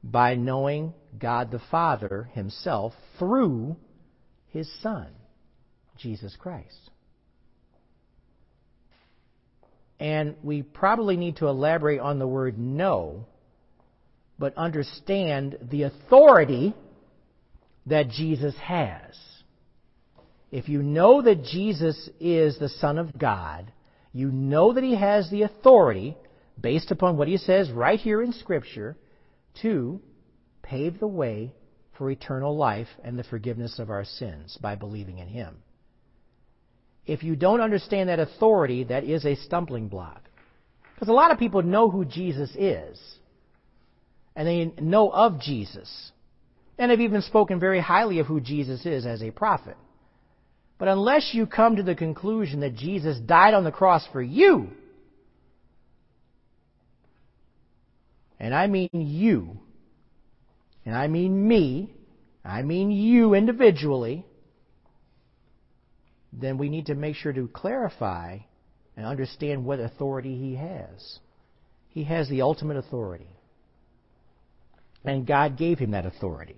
[0.04, 3.78] by knowing God the Father Himself through
[4.50, 5.08] His Son,
[5.98, 6.89] Jesus Christ.
[10.04, 13.26] And we probably need to elaborate on the word know,
[14.38, 16.76] but understand the authority
[17.86, 19.18] that Jesus has.
[20.52, 23.72] If you know that Jesus is the Son of God,
[24.12, 26.18] you know that He has the authority,
[26.60, 28.98] based upon what He says right here in Scripture,
[29.62, 30.02] to
[30.63, 31.54] pave the way
[31.98, 35.60] for eternal life and the forgiveness of our sins by believing in Him.
[37.06, 40.22] If you don't understand that authority, that is a stumbling block.
[40.94, 43.00] Because a lot of people know who Jesus is,
[44.36, 46.12] and they know of Jesus,
[46.78, 49.78] and have even spoken very highly of who Jesus is as a prophet.
[50.78, 54.70] But unless you come to the conclusion that Jesus died on the cross for you,
[58.39, 59.60] and I mean you,
[60.86, 61.93] and I mean me,
[62.43, 64.26] I mean you individually,
[66.40, 68.40] then we need to make sure to clarify
[68.98, 71.20] and understand what authority he has.
[71.90, 73.30] He has the ultimate authority.
[75.06, 76.58] And God gave him that authority.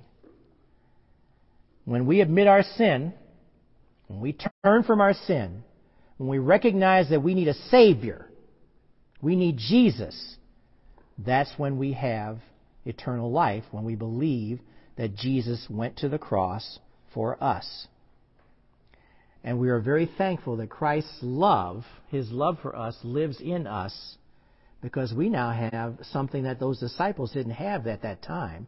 [1.84, 3.14] When we admit our sin,
[4.08, 5.64] when we turn from our sin,
[6.18, 8.28] when we recognize that we need a Savior,
[9.22, 10.38] we need Jesus,
[11.18, 12.40] that's when we have
[12.86, 14.60] eternal life when we believe
[14.98, 16.80] that Jesus went to the cross
[17.14, 17.88] for us.
[19.46, 24.18] And we are very thankful that Christ's love, his love for us, lives in us
[24.82, 28.68] because we now have something that those disciples didn't have at that time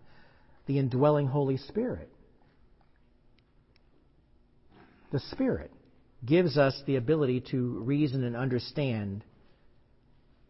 [0.68, 2.10] the indwelling Holy Spirit.
[5.12, 5.72] the Spirit
[6.26, 9.24] gives us the ability to reason and understand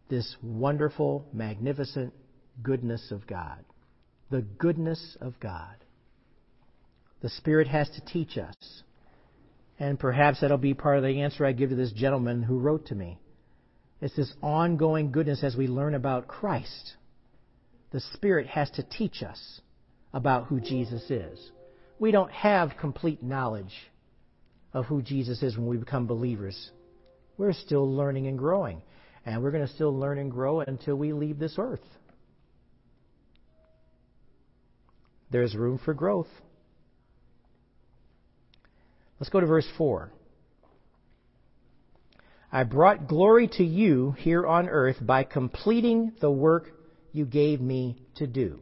[0.08, 2.12] this wonderful, magnificent
[2.62, 3.64] goodness of God.
[4.30, 5.76] The goodness of God.
[7.20, 8.82] The Spirit has to teach us.
[9.78, 12.86] And perhaps that'll be part of the answer I give to this gentleman who wrote
[12.86, 13.18] to me.
[14.00, 16.94] It's this ongoing goodness as we learn about Christ.
[17.90, 19.60] The Spirit has to teach us
[20.12, 21.50] about who Jesus is.
[21.98, 23.74] We don't have complete knowledge
[24.72, 26.70] of who Jesus is when we become believers.
[27.36, 28.82] We're still learning and growing.
[29.24, 31.84] And we're going to still learn and grow until we leave this earth.
[35.30, 36.28] There's room for growth.
[39.18, 40.12] Let's go to verse 4.
[42.50, 46.70] I brought glory to you here on earth by completing the work
[47.12, 48.60] you gave me to do.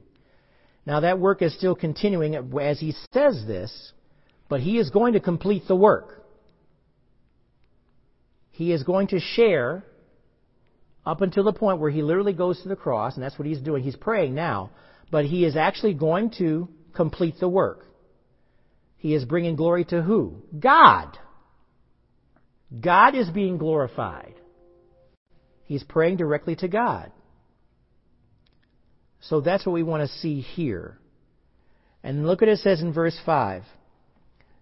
[0.84, 3.92] Now that work is still continuing as he says this,
[4.48, 6.24] but he is going to complete the work.
[8.50, 9.84] He is going to share
[11.04, 13.60] up until the point where he literally goes to the cross, and that's what he's
[13.60, 13.82] doing.
[13.82, 14.70] He's praying now,
[15.10, 17.85] but he is actually going to complete the work.
[18.96, 20.42] He is bringing glory to who?
[20.58, 21.18] God.
[22.80, 24.34] God is being glorified.
[25.64, 27.12] He's praying directly to God.
[29.20, 30.98] So that's what we want to see here.
[32.02, 33.64] And look what it says in verse 5.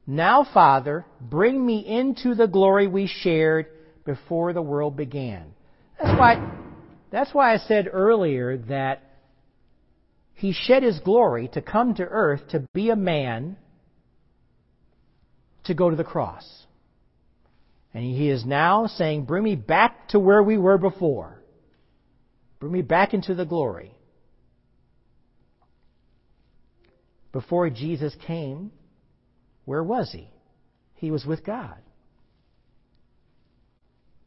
[0.06, 3.66] Now, Father, bring me into the glory we shared
[4.04, 5.54] before the world began.
[6.00, 6.52] That's why,
[7.10, 9.02] that's why I said earlier that
[10.34, 13.56] he shed his glory to come to earth to be a man
[15.64, 16.44] to go to the cross.
[17.92, 21.40] And he is now saying, Bring me back to where we were before.
[22.58, 23.94] Bring me back into the glory.
[27.32, 28.70] Before Jesus came,
[29.64, 30.30] where was he?
[30.94, 31.76] He was with God.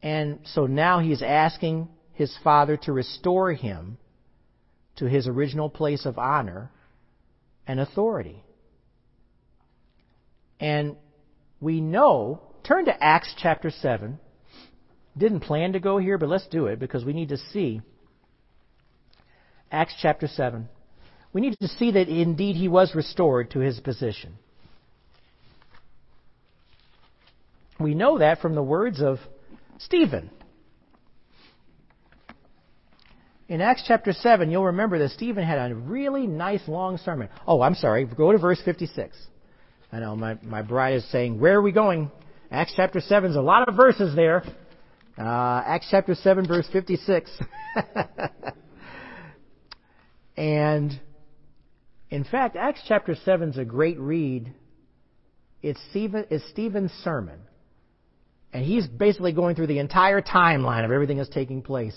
[0.02, 3.98] And so now he's asking his father to restore him
[4.96, 6.70] to his original place of honor
[7.66, 8.42] and authority.
[10.60, 10.96] And
[11.60, 14.18] we know, turn to Acts chapter 7.
[15.16, 17.80] Didn't plan to go here, but let's do it because we need to see
[19.70, 20.68] Acts chapter 7.
[21.32, 24.34] We need to see that indeed he was restored to his position.
[27.78, 29.18] We know that from the words of
[29.78, 30.30] Stephen.
[33.48, 37.28] In Acts chapter 7, you'll remember that Stephen had a really nice long sermon.
[37.46, 38.04] Oh, I'm sorry.
[38.04, 39.16] Go to verse 56.
[39.90, 42.10] I know my, my bride is saying, Where are we going?
[42.50, 44.42] Acts chapter 7 is a lot of verses there.
[45.18, 47.30] Uh, Acts chapter 7, verse 56.
[50.36, 51.00] and
[52.10, 54.52] in fact, Acts chapter 7 is a great read.
[55.62, 57.40] It's, Stephen, it's Stephen's sermon.
[58.52, 61.96] And he's basically going through the entire timeline of everything that's taking place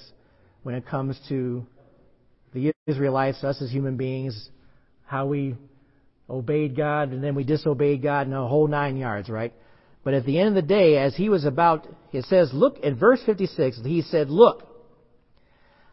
[0.63, 1.65] when it comes to
[2.53, 4.49] the Israelites, us as human beings,
[5.05, 5.55] how we
[6.29, 9.53] obeyed God and then we disobeyed God and a whole nine yards, right?
[10.03, 12.95] But at the end of the day, as he was about, it says, look, in
[12.95, 14.67] verse 56, he said, Look,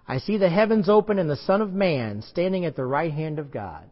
[0.06, 3.38] I see the heavens open and the Son of Man standing at the right hand
[3.38, 3.84] of God.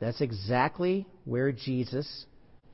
[0.00, 2.26] That's exactly where Jesus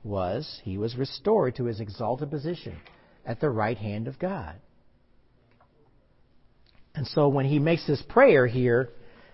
[0.03, 2.77] was he was restored to his exalted position
[3.25, 4.55] at the right hand of God.
[6.95, 8.89] And so when he makes this prayer here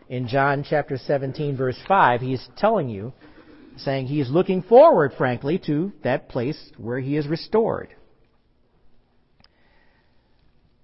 [0.10, 3.14] in John chapter 17 verse 5, he's telling you,
[3.78, 7.89] saying he's looking forward, frankly, to that place where he is restored.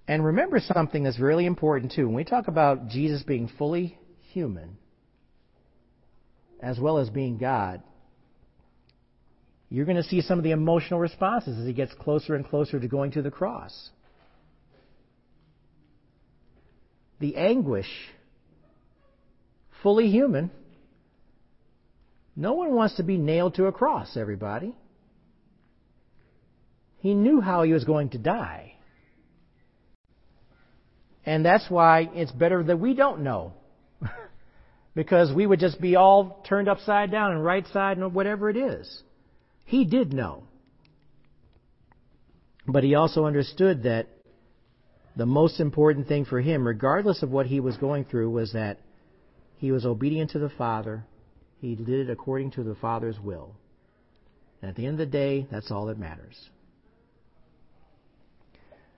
[0.07, 2.07] And remember something that's really important too.
[2.07, 3.97] When we talk about Jesus being fully
[4.31, 4.77] human,
[6.61, 7.83] as well as being God,
[9.69, 12.79] you're going to see some of the emotional responses as he gets closer and closer
[12.79, 13.91] to going to the cross.
[17.19, 17.89] The anguish,
[19.83, 20.51] fully human.
[22.35, 24.75] No one wants to be nailed to a cross, everybody.
[26.99, 28.75] He knew how he was going to die.
[31.25, 33.53] And that's why it's better that we don't know.
[34.95, 38.57] because we would just be all turned upside down and right side and whatever it
[38.57, 39.03] is.
[39.65, 40.43] He did know.
[42.67, 44.07] But he also understood that
[45.15, 48.79] the most important thing for him, regardless of what he was going through, was that
[49.59, 51.03] he was obedient to the Father.
[51.59, 53.55] He did it according to the Father's will.
[54.61, 56.49] And at the end of the day, that's all that matters.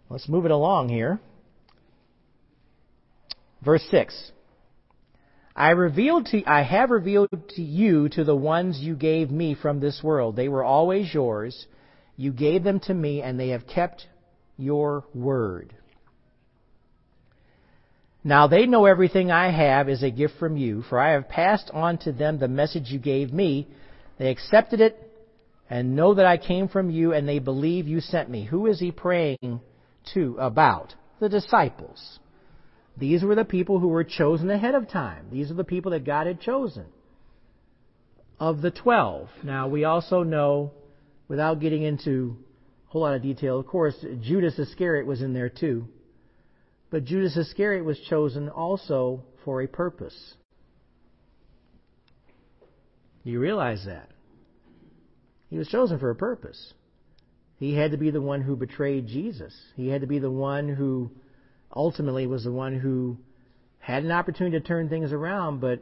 [0.07, 1.19] Let's move it along here.
[3.63, 4.31] Verse 6
[5.55, 9.79] I revealed to I have revealed to you to the ones you gave me from
[9.79, 10.35] this world.
[10.35, 11.65] They were always yours.
[12.17, 14.05] You gave them to me and they have kept
[14.57, 15.73] your word.
[18.23, 21.71] Now they know everything I have is a gift from you, for I have passed
[21.73, 23.67] on to them the message you gave me.
[24.19, 24.95] They accepted it
[25.69, 28.45] and know that I came from you and they believe you sent me.
[28.45, 29.61] Who is he praying
[30.13, 30.93] to about?
[31.19, 32.19] The disciples.
[32.97, 35.27] These were the people who were chosen ahead of time.
[35.31, 36.85] These are the people that God had chosen.
[38.39, 39.29] Of the twelve.
[39.43, 40.71] Now, we also know,
[41.27, 42.37] without getting into
[42.87, 45.87] a whole lot of detail, of course, Judas Iscariot was in there too.
[46.91, 50.35] But Judas Iscariot was chosen also for a purpose.
[53.23, 54.09] Do you realize that?
[55.49, 56.73] He was chosen for a purpose.
[57.57, 59.55] He had to be the one who betrayed Jesus.
[59.75, 61.11] He had to be the one who
[61.73, 63.17] ultimately was the one who
[63.79, 65.81] had an opportunity to turn things around, but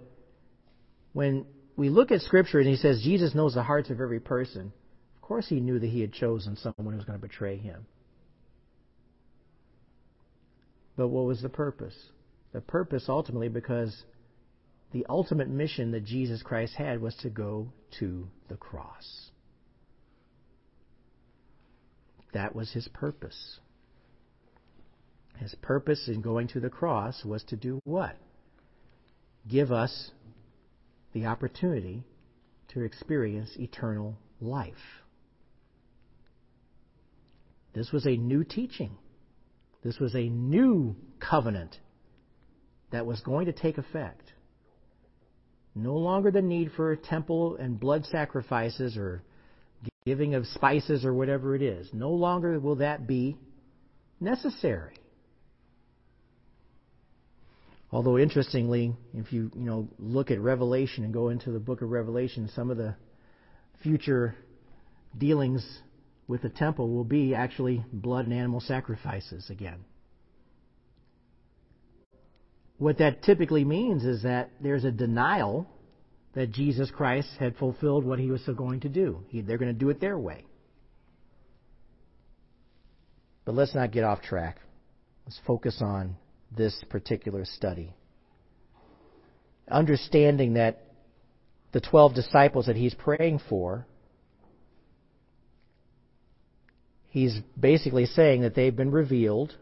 [1.13, 1.45] when
[1.75, 4.71] we look at Scripture and he says Jesus knows the hearts of every person,
[5.15, 7.85] of course he knew that he had chosen someone who was going to betray him.
[10.99, 11.95] But what was the purpose?
[12.51, 14.03] The purpose ultimately because
[14.91, 19.29] the ultimate mission that Jesus Christ had was to go to the cross.
[22.33, 23.61] That was his purpose.
[25.37, 28.17] His purpose in going to the cross was to do what?
[29.47, 30.11] Give us
[31.13, 32.03] the opportunity
[32.73, 34.73] to experience eternal life.
[37.71, 38.97] This was a new teaching.
[39.83, 41.77] This was a new covenant
[42.91, 44.33] that was going to take effect.
[45.75, 49.23] No longer the need for a temple and blood sacrifices or
[50.05, 51.89] giving of spices or whatever it is.
[51.93, 53.37] No longer will that be
[54.19, 54.95] necessary.
[57.91, 61.89] Although interestingly, if you you know look at Revelation and go into the book of
[61.89, 62.95] Revelation, some of the
[63.81, 64.35] future
[65.17, 65.65] dealings
[66.29, 69.79] with the temple will be actually blood and animal sacrifices again.
[72.77, 75.67] What that typically means is that there's a denial
[76.35, 79.23] that Jesus Christ had fulfilled what he was going to do.
[79.29, 80.45] He, they're going to do it their way.
[83.43, 84.59] But let's not get off track.
[85.25, 86.15] Let's focus on
[86.55, 87.91] this particular study.
[89.67, 90.83] Understanding that
[91.71, 93.87] the 12 disciples that he's praying for,
[97.09, 99.55] he's basically saying that they've been revealed,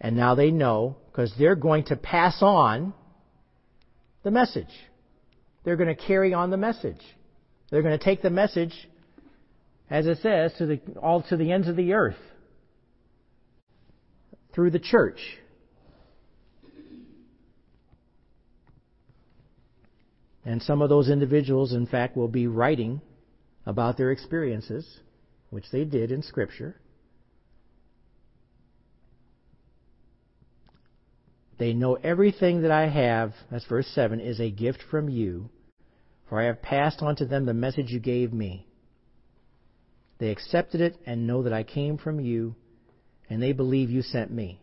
[0.00, 2.94] and now they know, because they're going to pass on
[4.22, 4.66] the message.
[5.64, 7.00] They're going to carry on the message.
[7.70, 8.74] They're going to take the message,
[9.88, 12.16] as it says, to the, all to the ends of the earth
[14.54, 15.20] through the church.
[20.44, 23.00] And some of those individuals, in fact, will be writing
[23.64, 24.98] about their experiences,
[25.52, 26.74] which they did in Scripture.
[31.58, 35.50] They know everything that I have, that's verse 7, is a gift from you,
[36.26, 38.66] for I have passed on to them the message you gave me.
[40.18, 42.56] They accepted it and know that I came from you,
[43.28, 44.58] and they believe you sent me.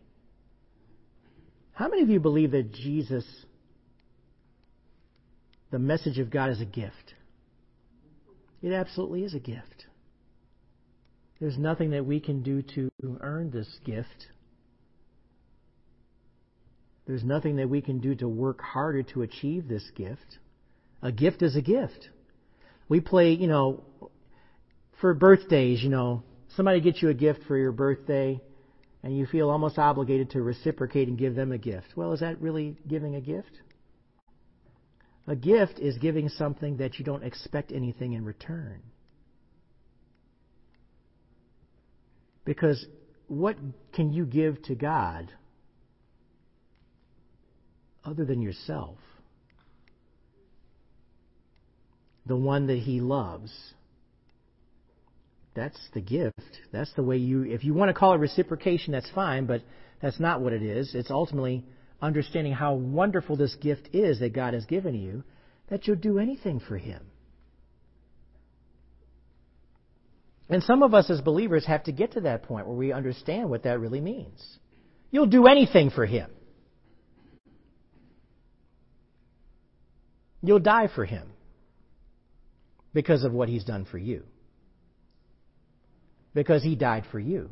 [1.70, 3.24] How many of you believe that Jesus,
[5.70, 7.14] the message of God, is a gift?
[8.60, 9.79] It absolutely is a gift.
[11.40, 14.28] There's nothing that we can do to earn this gift.
[17.06, 20.38] There's nothing that we can do to work harder to achieve this gift.
[21.02, 22.10] A gift is a gift.
[22.88, 23.82] We play, you know,
[25.00, 26.22] for birthdays, you know,
[26.56, 28.40] somebody gets you a gift for your birthday
[29.02, 31.96] and you feel almost obligated to reciprocate and give them a gift.
[31.96, 33.60] Well, is that really giving a gift?
[35.26, 38.82] A gift is giving something that you don't expect anything in return.
[42.44, 42.84] Because
[43.28, 43.56] what
[43.92, 45.30] can you give to God
[48.04, 48.96] other than yourself,
[52.26, 53.52] the one that He loves.
[55.54, 56.40] That's the gift.
[56.72, 59.62] That's the way you, if you want to call it reciprocation, that's fine, but
[60.00, 60.94] that's not what it is.
[60.94, 61.64] It's ultimately
[62.00, 65.24] understanding how wonderful this gift is that God has given you,
[65.68, 67.02] that you'll do anything for Him.
[70.50, 73.48] And some of us as believers have to get to that point where we understand
[73.48, 74.58] what that really means.
[75.10, 76.30] You'll do anything for Him.
[80.42, 81.28] You'll die for him
[82.92, 84.24] because of what he's done for you.
[86.34, 87.50] Because he died for you.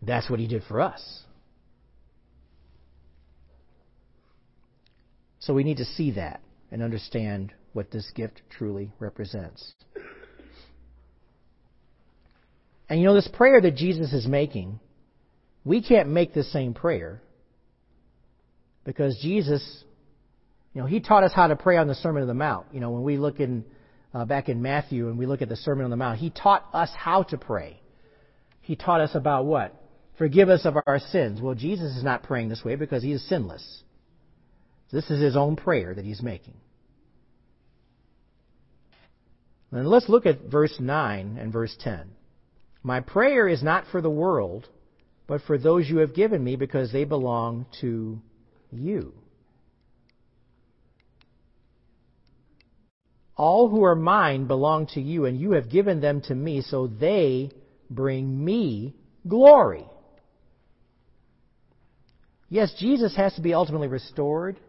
[0.00, 1.22] That's what he did for us.
[5.40, 9.74] So we need to see that and understand what this gift truly represents.
[12.88, 14.78] And you know, this prayer that Jesus is making,
[15.64, 17.22] we can't make the same prayer
[18.84, 19.84] because Jesus,
[20.74, 22.66] you know, he taught us how to pray on the Sermon on the Mount.
[22.72, 23.64] You know, when we look in
[24.12, 26.68] uh, back in Matthew and we look at the Sermon on the Mount, he taught
[26.74, 27.80] us how to pray.
[28.60, 29.74] He taught us about what?
[30.18, 31.40] Forgive us of our sins.
[31.40, 33.82] Well, Jesus is not praying this way because he is sinless.
[34.92, 36.54] This is his own prayer that he's making.
[39.72, 42.10] And let's look at verse 9 and verse 10.
[42.84, 44.68] My prayer is not for the world,
[45.26, 48.20] but for those you have given me because they belong to
[48.70, 49.14] you.
[53.36, 56.86] All who are mine belong to you, and you have given them to me, so
[56.86, 57.50] they
[57.90, 58.94] bring me
[59.26, 59.86] glory.
[62.50, 64.60] Yes, Jesus has to be ultimately restored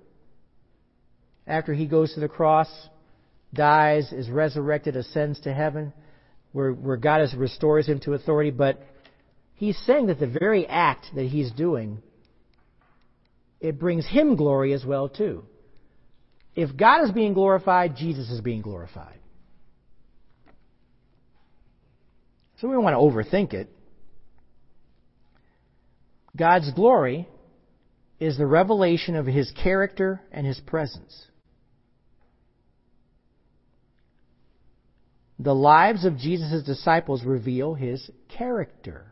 [1.45, 2.69] after he goes to the cross,
[3.53, 5.93] dies, is resurrected, ascends to heaven,
[6.55, 8.49] where, where God restores him to authority.
[8.49, 8.81] But
[9.55, 12.01] he's saying that the very act that he's doing,
[13.59, 15.43] it brings him glory as well too.
[16.55, 19.19] If God is being glorified, Jesus is being glorified.
[22.61, 23.69] So we don't want to overthink it.
[26.37, 27.27] God's glory
[28.17, 31.27] is the revelation of his character and his presence.
[35.39, 39.05] The lives of Jesus' disciples reveal his character.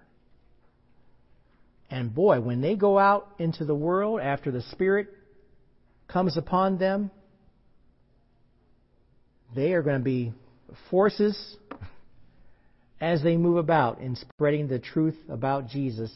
[1.90, 5.10] And boy, when they go out into the world after the Spirit
[6.08, 7.12] comes upon them,
[9.54, 10.34] they are going to be
[10.90, 11.58] forces
[13.02, 16.12] as they move about in spreading the truth about Jesus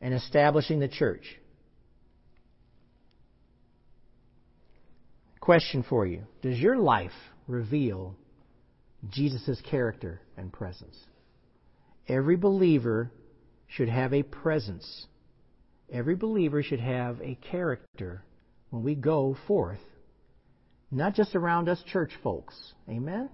[0.00, 1.36] and establishing the church.
[5.38, 7.12] Question for you Does your life
[7.48, 8.14] reveal
[9.10, 10.96] Jesus' character and presence?
[12.06, 13.10] Every believer
[13.66, 15.06] should have a presence.
[15.92, 18.22] Every believer should have a character
[18.70, 19.80] when we go forth.
[20.90, 22.54] Not just around us church folks.
[22.88, 23.28] Amen?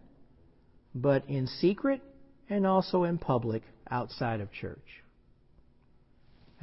[0.95, 2.01] But in secret
[2.49, 5.05] and also in public outside of church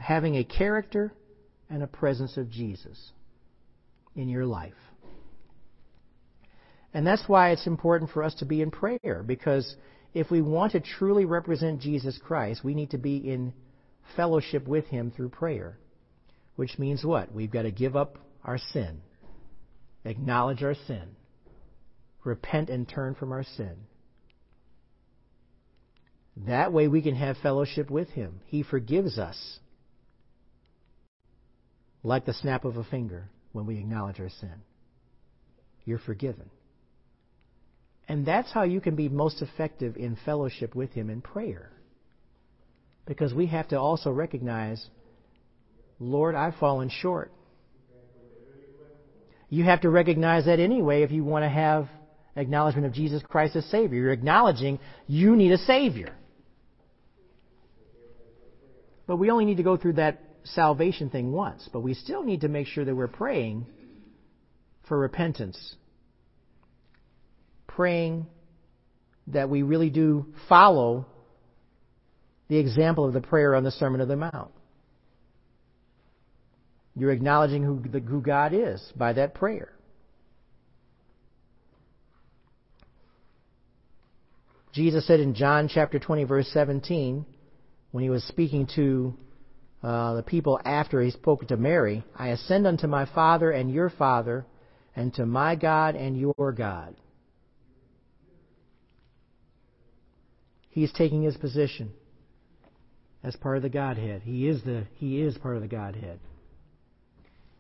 [0.02, 1.14] having a character
[1.70, 3.12] and a presence of Jesus
[4.16, 4.74] in your life.
[6.94, 9.76] And that's why it's important for us to be in prayer, because
[10.14, 13.54] if we want to truly represent Jesus Christ, we need to be in
[14.16, 15.78] fellowship with Him through prayer.
[16.58, 17.34] Which means what?
[17.34, 19.02] We've got to give up our sin,
[20.04, 21.16] acknowledge our sin,
[22.26, 23.76] repent and turn from our sin.
[26.48, 28.42] That way we can have fellowship with Him.
[28.48, 29.60] He forgives us
[32.04, 34.56] like the snap of a finger when we acknowledge our sin.
[35.86, 36.50] You're forgiven.
[38.12, 41.72] And that's how you can be most effective in fellowship with Him in prayer.
[43.06, 44.86] Because we have to also recognize,
[45.98, 47.32] Lord, I've fallen short.
[49.48, 51.88] You have to recognize that anyway if you want to have
[52.36, 54.02] acknowledgement of Jesus Christ as Savior.
[54.02, 56.14] You're acknowledging you need a Savior.
[59.08, 62.42] But we only need to go through that salvation thing once, but we still need
[62.42, 63.68] to make sure that we're praying
[64.90, 65.78] for repentance.
[67.76, 68.28] Praying
[69.28, 71.06] that we really do follow
[72.48, 74.52] the example of the prayer on the Sermon of the Mount.
[76.96, 79.72] You're acknowledging who, the, who God is by that prayer.
[84.74, 87.26] Jesus said in John chapter 20, verse 17,
[87.92, 89.14] when he was speaking to
[89.84, 93.90] uh, the people after he spoke to Mary, I ascend unto my Father and your
[93.90, 94.46] Father,
[94.96, 96.96] and to my God and your God.
[100.72, 101.92] He's taking his position
[103.24, 104.24] as part of the Godhead.
[104.24, 106.20] He is the he is part of the Godhead.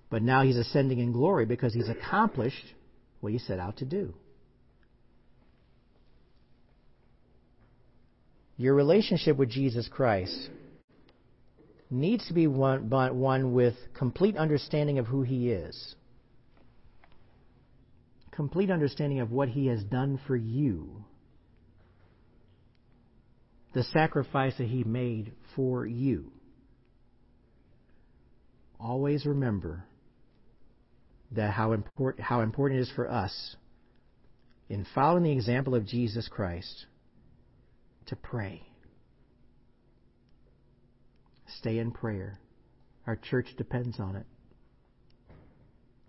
[0.09, 2.65] But now he's ascending in glory because he's accomplished
[3.21, 4.13] what he set out to do.
[8.57, 10.49] Your relationship with Jesus Christ
[11.89, 15.95] needs to be one, one with complete understanding of who He is,
[18.31, 21.03] complete understanding of what He has done for you,
[23.73, 26.31] the sacrifice that He made for you.
[28.79, 29.85] Always remember
[31.31, 33.55] that how important, how important it is for us
[34.69, 36.85] in following the example of Jesus Christ
[38.07, 38.63] to pray
[41.59, 42.39] Stay in prayer.
[43.07, 44.25] Our church depends on it.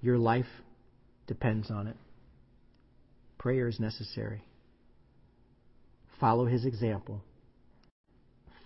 [0.00, 0.46] Your life
[1.26, 1.96] depends on it.
[3.38, 4.44] Prayer is necessary.
[6.20, 7.22] Follow his example.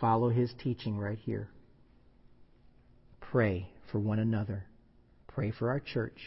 [0.00, 1.48] Follow his teaching right here.
[3.20, 4.64] Pray for one another.
[5.26, 6.18] Pray for our church.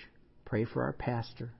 [0.45, 1.51] Pray for our pastor.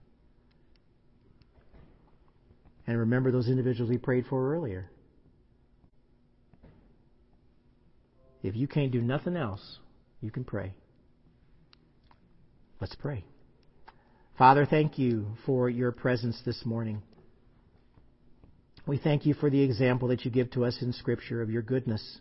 [2.88, 4.90] And remember those individuals we prayed for earlier.
[8.42, 9.80] If you can't do nothing else,
[10.22, 10.74] you can pray.
[12.80, 13.24] Let's pray.
[14.38, 17.02] Father, thank you for your presence this morning.
[18.90, 21.62] We thank you for the example that you give to us in Scripture of your
[21.62, 22.20] goodness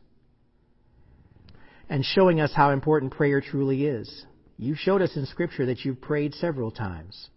[1.88, 4.26] and showing us how important prayer truly is.
[4.58, 7.30] You showed us in Scripture that you've prayed several times.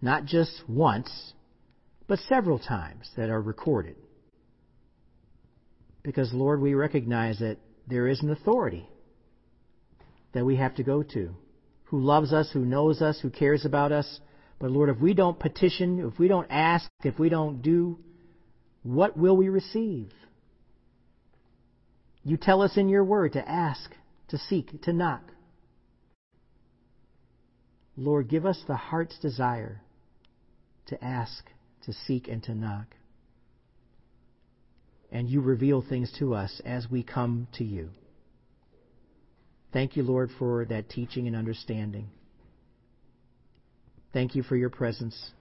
[0.00, 1.32] Not just once,
[2.06, 3.96] but several times that are recorded.
[6.04, 7.56] Because, Lord, we recognize that
[7.88, 8.88] there is an authority
[10.34, 11.34] that we have to go to
[11.86, 14.20] who loves us, who knows us, who cares about us.
[14.58, 17.98] But, Lord, if we don't petition, if we don't ask, if we don't do,
[18.82, 20.10] what will we receive?
[22.24, 23.90] You tell us in your word to ask,
[24.28, 25.22] to seek, to knock.
[27.96, 29.80] Lord, give us the heart's desire
[30.86, 31.44] to ask,
[31.84, 32.94] to seek, and to knock.
[35.10, 37.90] And you reveal things to us as we come to you.
[39.72, 42.10] Thank you, Lord, for that teaching and understanding.
[44.12, 45.32] Thank you for your presence.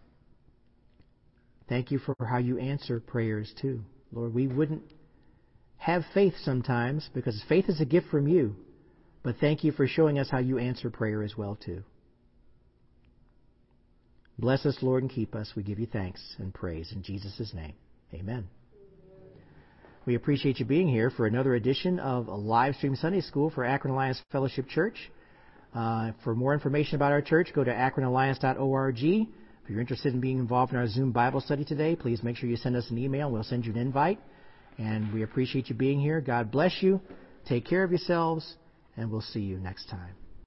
[1.70, 3.82] Thank you for how you answer prayers, too.
[4.12, 4.84] Lord, we wouldn't
[5.78, 8.56] have faith sometimes because faith is a gift from you.
[9.24, 11.84] But thank you for showing us how you answer prayer as well, too.
[14.40, 15.54] Bless us, Lord, and keep us.
[15.56, 17.74] We give you thanks and praise in Jesus' name.
[18.14, 18.48] Amen.
[20.06, 23.66] We appreciate you being here for another edition of a live stream Sunday School for
[23.66, 25.12] Akron Alliance Fellowship Church.
[25.74, 29.04] Uh, for more information about our church, go to akronalliance.org.
[29.04, 32.50] If you're interested in being involved in our Zoom Bible study today, please make sure
[32.50, 33.30] you send us an email.
[33.30, 34.20] We'll send you an invite.
[34.78, 36.22] And we appreciate you being here.
[36.22, 37.02] God bless you.
[37.48, 38.56] Take care of yourselves,
[38.96, 40.27] and we'll see you next time.